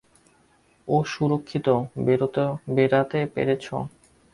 [0.87, 1.67] ও সুরক্ষিত
[2.75, 3.75] বেরাতে পেরেছে?